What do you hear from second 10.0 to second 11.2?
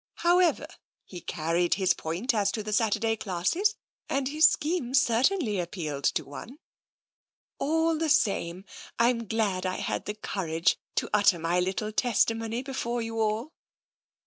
the courage to